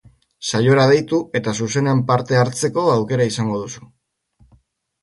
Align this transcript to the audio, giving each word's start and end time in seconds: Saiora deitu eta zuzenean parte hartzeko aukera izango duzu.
Saiora 0.49 0.85
deitu 0.91 1.19
eta 1.41 1.53
zuzenean 1.65 2.01
parte 2.09 2.41
hartzeko 2.45 2.87
aukera 2.97 3.31
izango 3.35 3.63
duzu. 3.67 3.89